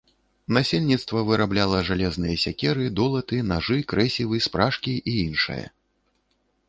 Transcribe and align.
Насельніцтва 0.55 1.19
вырабляла 1.27 1.81
жалезныя 1.89 2.37
сякеры, 2.45 2.87
долаты, 3.01 3.43
нажы, 3.53 3.77
крэсівы, 3.93 4.35
спражкі 4.47 4.93
і 5.13 5.15
іншае. 5.29 5.63